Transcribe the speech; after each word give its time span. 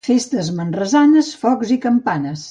Festes 0.07 0.47
manresanes, 0.59 1.29
focs 1.43 1.75
i 1.77 1.81
campanes. 1.87 2.39